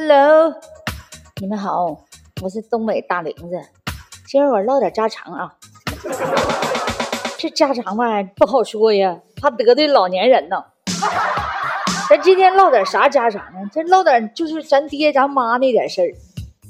[0.00, 0.54] Hello，
[1.40, 2.04] 你们好，
[2.40, 3.60] 我是东北大玲子。
[4.28, 5.52] 今儿我唠点家常啊，
[7.36, 10.62] 这家常吧不好说呀，怕得罪老年人呢。
[12.08, 13.68] 咱今天唠点啥家常呢？
[13.72, 16.06] 这唠点就是咱爹咱妈那点事儿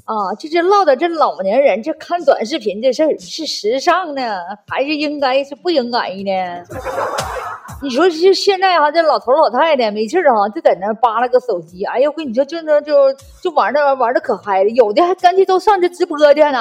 [0.05, 6.63] 啊，这这唠点这老年人这看短视频这事儿是时尚呢，还是应该是不应该呢？
[7.81, 11.85] 你说就现在哈，这老头老太太没事哈，就在那扒拉个手机。
[11.85, 16.59] 哎呀，我跟你说，就那就就玩的玩的可嗨了，有的还干脆都上这直播去呢。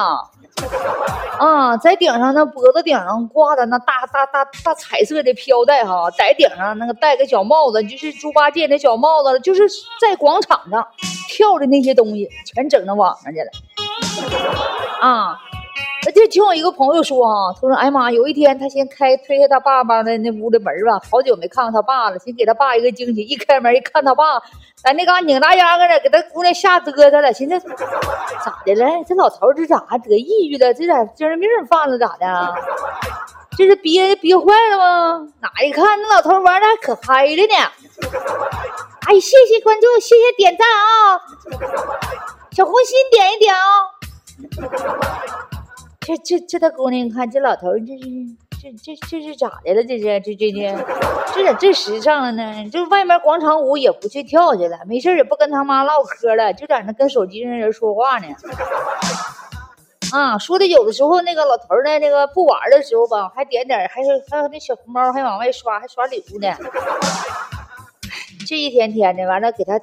[1.38, 9.68] 啊，在顶上那脖子顶上挂的那大大大大彩色的飘带哈，在顶上那个戴个小帽子，就是猪八戒那小帽子，就是
[10.00, 10.86] 在广场上
[11.28, 13.50] 跳的那些东西，全整到网上去了。
[15.00, 15.36] 啊。
[16.14, 23.20] 就听我一个朋友说啊，他说：“哎妈，有一天他先开推开他爸爸的那屋的门吧，好久没看到他爸了，先给他爸一个惊喜。
[23.22, 24.40] 一开门一看他爸
[24.76, 27.32] 在那嘎拧大秧歌呢，给他姑娘吓嘚瑟了。
[27.32, 27.58] 寻思
[28.44, 29.04] 咋的了？
[29.06, 30.72] 这老头这咋得抑郁了？
[30.72, 31.98] 这咋精神病犯了？
[31.98, 32.54] 咋的？
[33.56, 35.28] 这是憋憋坏了吗？
[35.40, 37.54] 哪一看那老头玩的还可嗨了呢？
[39.08, 41.20] 哎，谢谢关注，谢谢点赞啊！
[42.52, 43.60] 小红心点一点啊！”
[46.08, 48.08] 这这这大姑娘，你看这老头，这是
[48.62, 49.84] 这这这是咋的了？
[49.84, 50.50] 这是这这这
[51.34, 52.70] 这咋这时尚了呢？
[52.72, 58.28] 这外面广场舞也不去跳去了，没事也不跟他妈唠嗑了，就在那跟手机上人说话呢。
[60.10, 66.48] 啊，说的有的时候那个老头呢，那个不玩的时候吧，还点点，还是还有那小红包，还往外刷，还刷礼物呢。
[68.46, 69.78] 这一天天的，完了给他。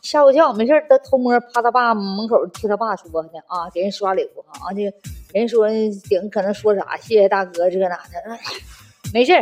[0.00, 4.90] 吓我跳，没事他偷摸趴他爸门口听他爸说呢啊，给人刷礼物啊，这
[5.32, 5.68] 人说
[6.08, 8.38] 顶可能说啥，谢谢大哥这那的，
[9.12, 9.32] 没事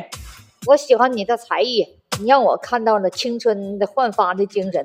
[0.66, 4.84] 我喜欢你的才艺，你让我看到了青春的焕发的精神。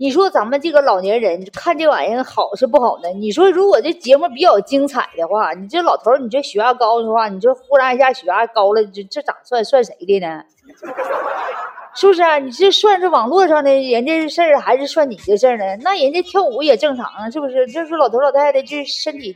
[0.00, 3.08] 你说咱们这个老年人看这玩意儿好是不好呢？
[3.18, 10.44] 你说如果这节目比较精彩的话，你这老头你这血压高的话，你这忽然一下血压高了，这这咋算算谁的呢？
[11.98, 12.38] 是不是啊？
[12.38, 15.64] 你这算是网络上的人家事儿，还是算你的事儿呢？
[15.82, 17.66] 那人家跳舞也正常啊，是不是？
[17.66, 19.34] 就是老头老太太，这身体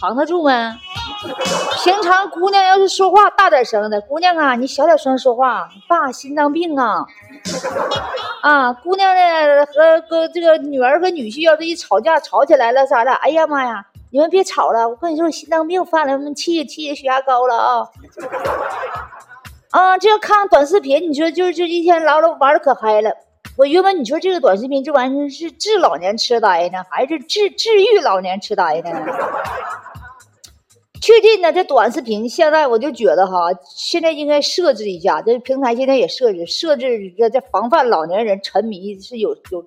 [0.00, 0.74] 扛得住吗？
[1.84, 5.68] 平常姑娘要是说话大点声的，姑娘啊，你小点声说话。
[5.86, 7.04] 爸心脏病啊！
[8.40, 17.88] 啊，姑娘呢和和这个女儿和女婿要是一吵架吵起来了啥的，哎呀妈呀，你们别吵了，我跟你说，心脏病犯了，气气血压高了啊！
[19.70, 23.10] 啊，这要看短视频，你说就就一天唠唠玩的可嗨了。
[23.56, 28.90] 我原本你说这个短视频这玩意儿是治老年痴呆呢，还是治治愈老年痴呆呢？
[31.00, 39.64] 确定呢，这短视频现在我就觉得哈，现在应该设置一下，这平台现在也设置设置这这防范老年人沉迷是有有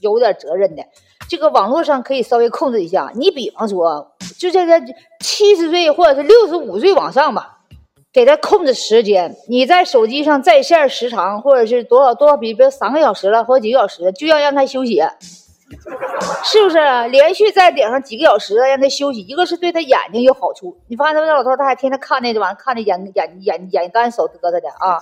[0.00, 0.84] 有点责任的。
[1.28, 3.10] 这个网络上可以稍微控制一下。
[3.14, 4.80] 你比方说，就这个
[5.20, 7.60] 七十岁或者是六十五岁往上吧。
[8.12, 15.02] 给他控制时间，你在手机上在线时长，或者是多少多少比，比如三个小时了或者几个小时，就要让他休息，
[16.44, 16.78] 是不是？
[17.08, 20.76] 连续在顶上几个小时让他休息，一个是对他眼睛有好处。
[20.88, 25.00] 你发现那老头他还天天看那玩意看的眼眼眼眼干手嘚瑟的啊。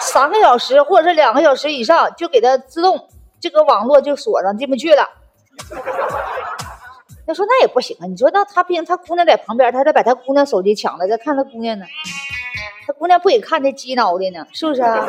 [0.00, 3.08] 三个小时或者是两个小时以上，就给他自动
[3.38, 5.08] 这个网络就锁上进不去了。
[7.28, 11.86] 他说那也不行啊，你说那他毕竟他姑娘在旁边，他得把他姑娘手机抢了再看他姑娘呢。
[12.90, 15.06] 他姑娘不也看这鸡挠的呢，是不是啊？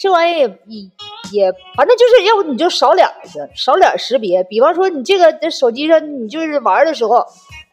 [0.00, 0.90] 这玩意也也
[1.30, 4.42] 也，反正就是要不你就扫脸行，扫脸识别。
[4.42, 7.24] 比方说你这个这手机上，你就是玩的时候，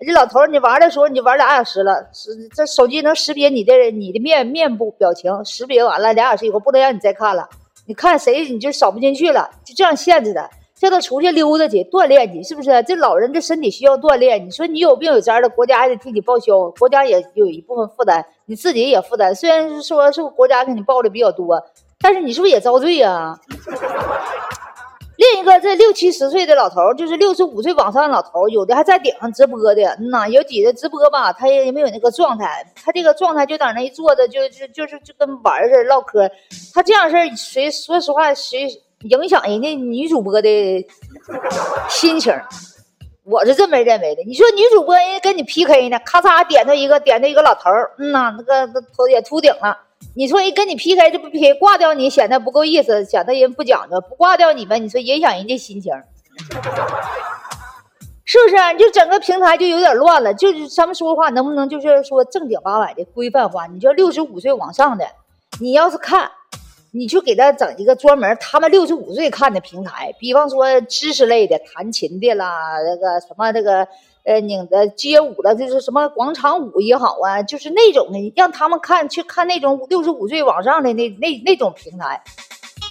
[0.06, 2.12] 这老头你玩的时候，你玩俩小时了，
[2.56, 7.50] 这手机能识别你的你的面面部表情，识别完了俩小时以后不能让你再看了，
[7.88, 10.48] 你看谁你就扫不进去了，就这样限制的。
[10.80, 12.84] 叫他出去溜达去锻炼去，是不是？
[12.84, 14.46] 这老人这身体需要锻炼。
[14.46, 19.34] 你说你有病有灾的，国家还得替你报销，国家也有一部分负担，你自己也负担。
[19.34, 21.62] 虽然是说是国家给你报的比较多，
[22.00, 23.40] 但是你是不是也遭罪呀？
[25.18, 29.82] 另一个这六七十岁的老头，就是六十五岁往上的老头，有的还在顶上直播的。
[30.00, 36.30] 嗯呐，有几个直播吧，他也没有那个状态，他这个状态就在那一坐着，就就就是就跟玩似的唠嗑。
[36.72, 38.70] 他这样事儿，谁说实话谁？
[39.04, 40.50] 影响人家女主播的
[41.88, 42.34] 心情，
[43.24, 44.24] 我是这么认为的。
[44.24, 49.78] 你说女主播人家跟你 PK 呢，咔嚓点他一个，点他一个老头儿，嗯呐，那个头也秃顶了。
[50.16, 54.02] 你说人跟你 PK 这不 PK 挂掉你，显得不够意思，显得人不讲究。
[54.02, 55.94] 不挂掉你们，你说影响人家心情，
[58.26, 58.74] 是不是？
[58.74, 60.34] 你就整个平台就有点乱了。
[60.34, 63.68] 就是咱们说话能不能就是说正经八百的规范化？
[63.68, 65.06] 你就六十五岁往上的，
[65.62, 66.32] 你要是看。
[66.92, 73.88] 你就给他整一个专门他们六十五岁看的平台，比方说知识类的，弹琴的啦，那个什么那个
[74.24, 82.24] 呃拧的街舞的，就是什么广场舞也好啊，就是那种的，让他们看去看那种六十五岁往上的那那那种平台，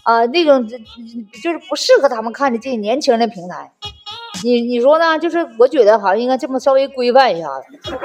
[0.04, 3.72] 啊，那种就是不适合他们看的这些年轻的平台。
[4.44, 5.19] 你你说呢？
[5.19, 7.96] 就是我觉得好像应该这么稍微规范一下子。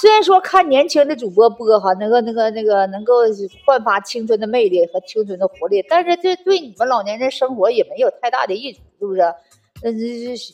[0.00, 3.14] 虽然说看年轻的主播播哈，那个那个那个能够
[3.66, 9.20] 焕发青春的魅力和青春的活力，但是这对你们老年人生活也没有太大的益处，是不是？
[9.82, 9.90] 呃，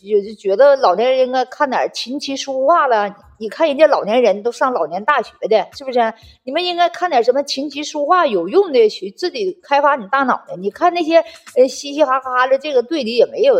[0.02, 3.14] 有就觉得老年人应该看点琴棋书画了。
[3.38, 6.00] 你看人家老年人都上老年大学的，是不是？
[6.44, 10.56] 你们应该看点什么琴棋书画有用的，学自己开发你大脑的。
[10.56, 11.18] 你看那些
[11.54, 13.54] 呃嘻嘻哈哈的，这个对你也没有。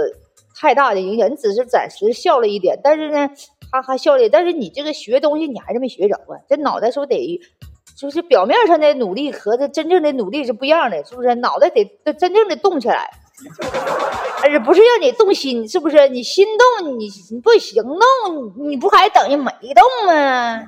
[0.57, 3.29] 太大的影响，你只是暂时笑了一点，但是呢，
[3.75, 4.29] 哈哈笑的。
[4.29, 6.39] 但是你这个学东西，你还是没学着啊。
[6.49, 7.41] 这脑袋是不是得，
[7.97, 11.35] 就是表面上的努力和这真正的努力是不一样的，是不是？
[11.37, 11.85] 脑袋得
[12.15, 13.11] 真正的动起来，
[14.43, 16.09] 而不是让你动心，是不是？
[16.09, 16.47] 你心
[16.79, 20.65] 动，你你不行动，你不还等于没动吗？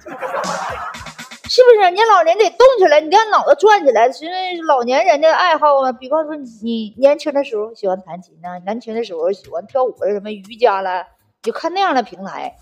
[1.48, 1.90] 是不是？
[1.92, 4.10] 你老年得动起来，你让脑子转起来。
[4.10, 4.24] 是
[4.66, 5.92] 老年人的爱好啊。
[5.92, 11.04] 比方说，你年轻的时候喜欢弹琴呢，年轻的时候喜欢跳舞什么瑜伽了，
[11.42, 12.56] 就看那样的平台，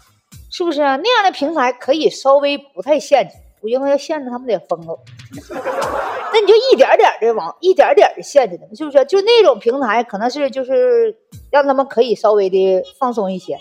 [0.50, 0.96] 是不是啊？
[0.96, 4.98] 那样的平台可以稍微不太限制，我因为要限制他们得疯了。
[6.32, 9.04] 那你就一点点的往一点点的限制他们，是不是？
[9.04, 11.16] 就那种平台，可能是就是
[11.50, 13.58] 让他们可以稍微的放松一些。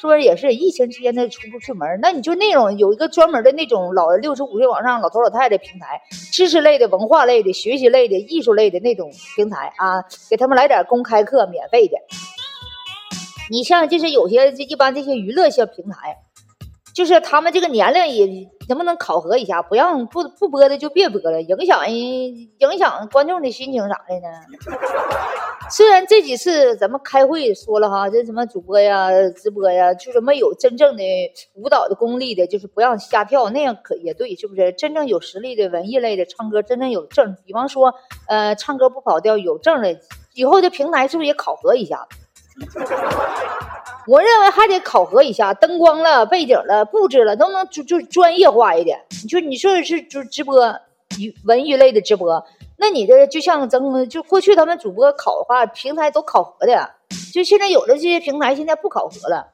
[0.00, 1.98] 是不是也是疫情期间他出不去门？
[2.00, 6.00] 那你就那种有一个专门的那种老六十五岁往上老头老太太平台，
[6.32, 11.96] 知识类的、文化类的、学习类的、艺术类的那种平台啊，给他们来点公开课，免费的。
[13.50, 16.18] 你像就是有些这一般这些娱乐性平台。
[16.94, 24.28] 就是他们这个年龄也能不能考核一下，不让不不播的就别播了，影响人影响观众的心情啥的呢？
[25.70, 31.04] 虽然这几次咱们开会说了哈，这什么主播呀、直播呀，就是没有真正的
[31.54, 34.72] 舞蹈的功力的，就是不让瞎跳，那样可也对，是不是？
[34.72, 37.94] 真正有实力的文艺类的唱歌，真正有证，比方说
[38.26, 40.00] 呃唱歌不跑调有证的，
[40.34, 42.08] 以后这平台是不是也考核一下？
[44.08, 48.98] 我认为还得考核一下灯光了、背景了、布置了，能不能就就专业化一点？
[49.22, 50.56] 你说你说是就直播
[51.44, 52.42] 文娱类的直播，
[52.78, 56.90] 那你这就像咱们就过去他们主播考的话，平台都考核的，
[57.34, 59.48] 就现在有的这些平台现在不考核了，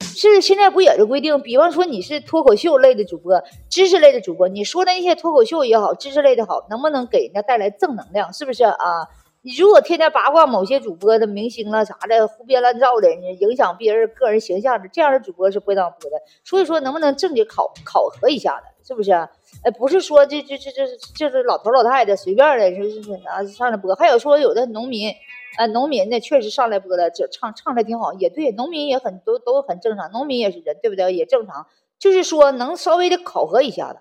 [0.00, 1.40] 是现在不也是规定？
[1.40, 8.32] 比方说你是脱口秀类的主播、知识类的主播，你说的那些脱口秀也好、知识类的好，能不能给人家带来正能量？
[8.32, 9.08] 是不是啊？
[9.48, 16.18] 你如果天天八卦某些主播的明星了啥的，胡编乱造的，影响别人个人形象的，这样的主播是不会当播的。
[16.44, 19.10] 所以说，能不能正经考考核一下子，是不是？
[19.12, 20.86] 哎，不是说这这这这
[21.16, 23.94] 这是老头老太太随便的，是是啊上来播。
[23.94, 25.14] 还有说有的农民，
[25.56, 31.14] 啊农民呢确实上来播了，这唱唱的挺好，也对，农民也很都都很正常，农民也是人，对不对？
[31.14, 31.66] 也正常。
[31.98, 34.00] 就是说能稍微的考核一下子。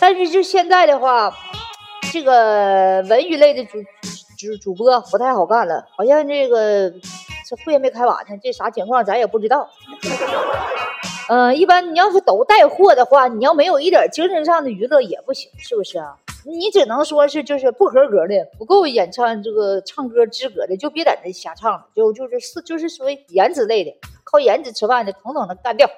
[0.00, 1.36] 但是就现在的话。
[2.14, 3.82] 这个文娱类的主
[4.38, 6.88] 主主播不太好干了，好像这个
[7.44, 9.68] 这会也没开完呢，这啥情况咱也不知道。
[11.28, 16.16] 嗯， 一般你要是都带货的话，你要没有一点精神上的娱乐也不行，是不是啊？
[16.46, 23.92] 你只能说是就是不合格的，不够演唱这个唱歌资格的，就别在那瞎唱了，就就是是就是属于颜值类的，
[24.22, 25.90] 靠颜值吃饭的，统统的干掉。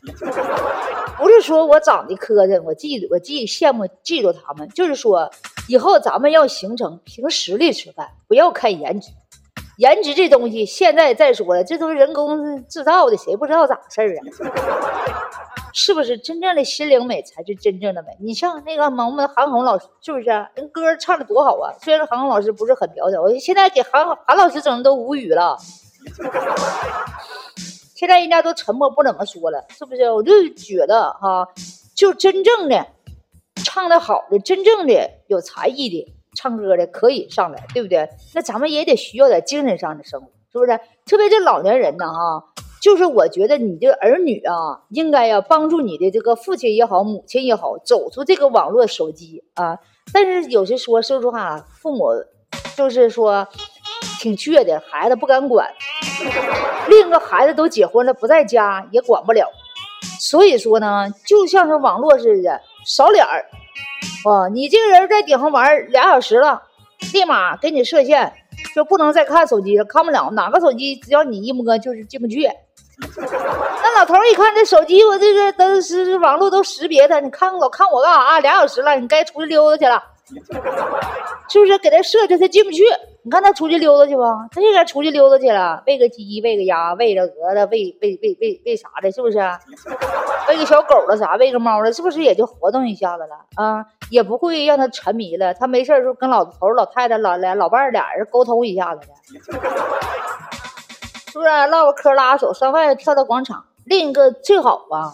[1.18, 5.28] 不是说我长得磕碜，我记我嫉羡慕嫉妒他们，就是说
[5.68, 9.10] 以后咱们要形成凭实力吃饭，不要看颜值。
[9.76, 14.20] 颜值这东西现在再说了，这都是人工制造的，谁不知道咋回事啊？
[15.72, 18.08] 是不是真正的心灵美才是真正的美？
[18.20, 21.70] 你像那个我们韩红老师，是不是人歌唱的多好啊？
[21.80, 25.56] 虽然韩红老师不是很苗条，我现在给韩韩老师整的都无语了。
[27.94, 30.10] 现在人家都沉默不怎么说了，是不是？
[30.10, 31.46] 我就觉得哈，
[31.94, 32.86] 就真正的
[33.70, 38.08] 唱的好的、真正的有才艺的唱歌的可以上来，对不对？
[38.34, 40.80] 那咱们也得需要点精神上的生活，是不是？
[41.04, 42.44] 特别这老年人呢，哈，
[42.80, 49.78] 就是我觉得你的儿女啊，应该要帮助你的这个父亲也好、母亲也好，走出这个网络手机啊。
[50.14, 52.06] 但是有些说，说实话，父母
[52.74, 53.46] 就是说。
[54.20, 55.72] 挺倔的，孩子不敢管。
[56.88, 59.48] 另一个孩子都结婚了，不在家也管不了。
[60.20, 63.44] 所以说呢，就像是网络似的，扫脸儿。
[64.24, 66.62] 哦，你这个人在顶上玩俩小时了，
[67.12, 68.32] 立马给你设限，
[68.74, 72.50] 就不能再看手机了，看不了哪个手机，只要你一摸就是进不去。
[73.16, 78.40] 那老头一看这手机，我这个都是网络都识别的，你看我看我干啥？
[78.40, 80.02] 俩小时了，你该出去溜达去了。
[81.48, 82.82] 是不是给他设置他进不去？
[83.28, 89.36] 你看他出去溜达去吧，他这边出去溜达去了，喂个鸡，喂个鸭，喂个鹅的，喂喂喂喂喂啥的，是不是？
[90.48, 93.84] 喂个小狗了啥，喂个猫了，是不是也就活动一下子了啊？
[94.08, 95.52] 也不会让他沉迷了。
[95.52, 99.12] 他没事时候跟老头、老太太、老俩老伴俩人沟通一下子的，
[101.30, 101.66] 是不是？
[101.70, 103.66] 唠个嗑，拉手，上外跳跳广场。
[103.84, 105.12] 另一个最好啊，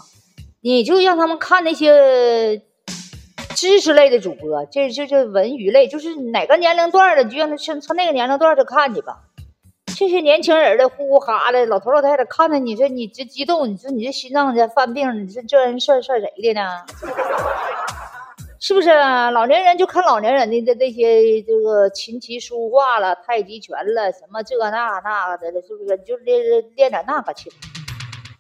[0.61, 2.63] 你就让他们看那些。
[3.55, 9.23] 知识类的主播，这这这文娱类，就是哪个年龄段的，你就让他上上那个年龄段去看去吧。
[9.97, 16.85] 这些年轻人的呼呼哈的，老头老太太看着你说你这激动，你说你这心脏在犯病，你说这人算算谁的呢？
[18.59, 18.91] 是不是？
[18.91, 24.71] 老年人就看老年人的那些这个琴棋书画了，太极拳了，什么这那
[25.05, 25.97] 那的了，是不是？
[25.97, 26.43] 你就练
[26.75, 27.49] 练点那个去，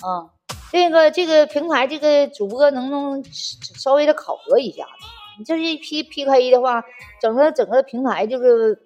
[0.00, 0.33] 啊。
[0.75, 3.25] 这个这个平台，这个主播能不能
[3.78, 4.85] 稍微的考核一下？
[5.38, 6.83] 你这一批 PK 的话，
[7.21, 8.76] 整个整个平台就是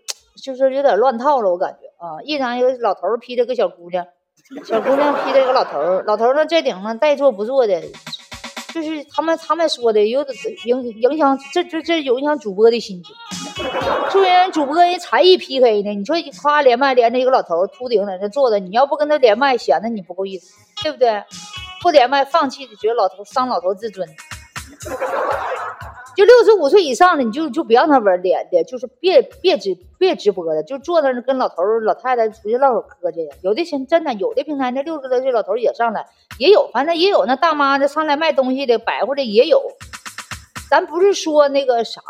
[0.42, 4.06] 就是有点乱套了，我感觉啊，一场有老头儿 P 这个小姑娘，
[4.66, 7.80] 小姑娘 P 这个老头儿，老头儿呢在顶上带做不做的，
[8.74, 10.26] 就是他们他们说的有
[10.66, 13.16] 影影响，这这这影响主播的心情。
[14.10, 20.52] 作为主播人才艺 PK 呢，你说夸连麦连着一个老头秃顶在那坐着，你要不跟他连麦，显得你不够意思，
[20.82, 21.24] 对不对？
[21.80, 24.08] 不连麦放弃的，觉得老头伤老头自尊。
[26.16, 33.28] 就六十五岁以上的，你就就别让他玩连的，就是别别直别直播的，就坐那跟老头老太太出去唠会嗑去。
[33.42, 36.04] 有的真真的，有的平台那六十多岁老头也上来，
[36.38, 39.62] 也有，反正也有那大妈的上来卖东西的，摆活的也有。
[40.68, 42.02] 咱不是说那个啥，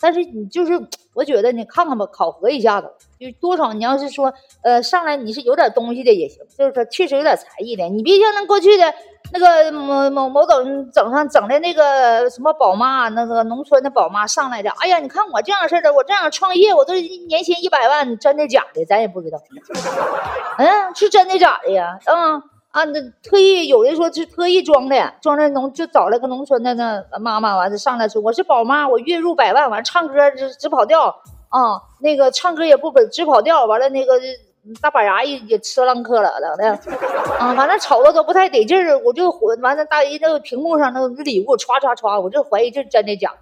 [0.00, 0.80] 但是你就是。
[1.14, 2.90] 我觉得你看看吧，考核一下子，
[3.20, 8.94] 就多少你要是说，呃，上来你是有点东西的也行，就是说确实有点才艺的，你别像那过去的
[9.32, 19.38] 那个某某某等整上整的那个什么宝妈，那个农村的宝妈上来的，哎呀，你看我这样式的，我这样创业，我都年薪一百万，真的假的，咱也不知道，
[20.58, 21.98] 嗯，是真的假的呀？
[22.06, 22.42] 嗯。
[22.72, 31.08] 啊，那特意有人说是特意装的，装在农就找了个农村的那妈妈，完了上来说我是宝妈，我月入百万，完了唱歌直直跑调
[31.50, 34.14] 啊，那个唱歌也不本直跑调，完了那个
[34.80, 36.70] 大板牙也也吃浪嗑了的，
[37.38, 43.36] 啊，反正瞅着都不太得劲儿，我就完了大姨那个屏幕上那个礼物歘歘歘，我就怀疑这是真的假的。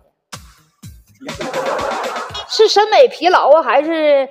[2.52, 4.28] 是审美疲劳啊，还是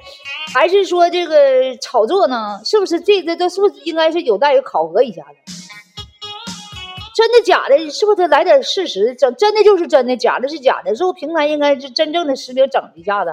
[0.53, 2.60] 还是说这个炒作呢？
[2.65, 5.36] 是不是这这这是不是应该是有待于考核一下的？
[7.15, 7.89] 真的假的？
[7.89, 9.13] 是不是得来点事实？
[9.13, 10.96] 整真的就是真的，假的是假的？
[10.96, 13.32] 是不平台应该是真正的实名整一下子？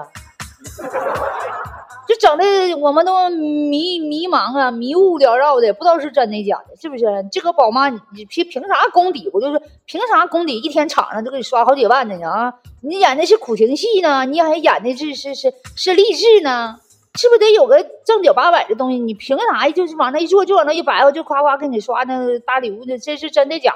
[2.07, 7.05] 就整的我们都迷迷茫啊，迷雾缭绕的，不知道是真的假的，是不是？
[7.31, 9.29] 这个宝妈，你凭凭啥功底？
[9.33, 12.29] 我就说，凭啥功底一天场上就给你刷好几万的呢？
[12.29, 14.25] 啊，你演的是苦情戏呢？
[14.25, 16.79] 你还演的是是是是励志呢？
[17.17, 18.99] 是不是得有个正经八百的东西？
[18.99, 22.97] 你凭啥就是往那一坐，就往那一摆，我就夸夸给你刷那大礼物呢？
[22.97, 23.73] 这是真的假？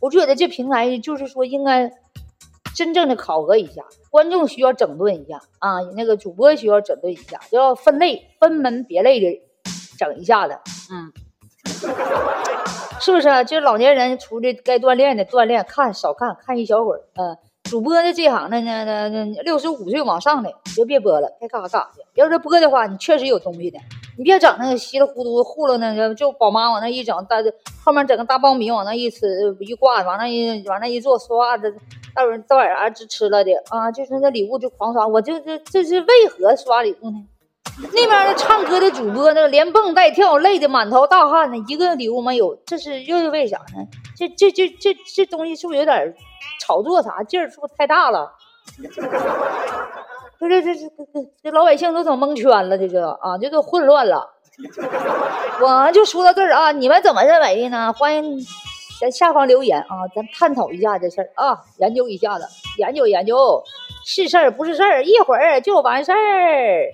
[0.00, 1.92] 我觉得这平台就是说应该。
[2.76, 9.42] 真正的考核一下，观众需要整顿一下啊，那个主播需要整顿一下，要分类分门别类的
[9.98, 10.60] 整一下子，
[10.92, 11.12] 嗯，
[13.00, 13.44] 是不是？
[13.46, 22.02] 就是老年人出去该锻炼的锻炼，看少看看一小会儿，嗯，主播的这行的呢，那那六十五岁往上的就别播了，该干啥干啥去。
[22.18, 23.78] 要是播的话，你确实有东西的，
[24.18, 27.36] 你别整那个稀里糊涂糊弄那个，就宝妈往那一整，大
[27.84, 31.72] 后面整个大苞米往那一吃一挂，往那一往那一坐，刷的。
[32.14, 37.18] 大晚大晚上只吃了的啊，就是那礼物就狂刷，我就这这是为何刷礼物呢？
[37.92, 43.86] 那边的唱歌的主播那个连蹦带跳，累得满头大汗的，一个礼物没有，这是又是为啥呢？
[44.16, 46.12] 这这这这这东西是不是有点
[46.60, 47.48] 炒作啥劲儿？
[47.48, 48.32] 是不是太大了？
[50.40, 54.30] 这这这这这这老百姓都整蒙圈了，这这啊，这都混乱了。
[55.62, 57.92] 我就说到这儿啊，你们怎么认为的呢？
[57.92, 58.38] 欢迎。
[59.00, 62.44] 在下方留言啊，咱探讨一下这事儿啊，研究一下子，
[62.78, 63.62] 研究研究，
[64.04, 66.90] 是事儿不是事儿，一会儿就完事儿。